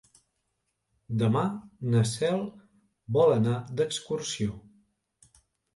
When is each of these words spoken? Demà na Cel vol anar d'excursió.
Demà 1.23 1.43
na 1.97 2.03
Cel 2.13 2.41
vol 3.19 3.39
anar 3.39 3.57
d'excursió. 3.77 4.61